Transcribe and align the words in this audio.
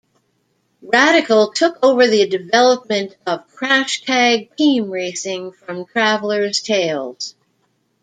Radical 0.81 1.51
took 1.53 1.77
over 1.85 2.07
the 2.07 2.27
development 2.27 3.15
of 3.27 3.47
"Crash 3.49 4.01
Tag 4.01 4.49
Team 4.55 4.89
Racing" 4.89 5.51
from 5.51 5.85
Traveller's 5.85 6.59
Tales. 6.63 7.35